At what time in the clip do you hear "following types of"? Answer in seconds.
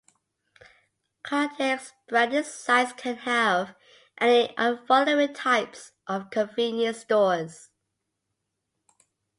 4.87-6.31